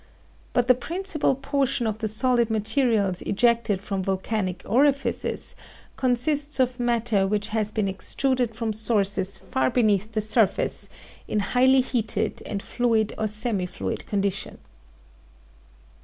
[0.53, 5.55] But the principal portion of the solid materials ejected from volcanic orifices
[5.95, 10.89] consists of matter which has been extruded from sources far beneath the surface,
[11.27, 14.57] in highly heated and fluid or semi fluid condition.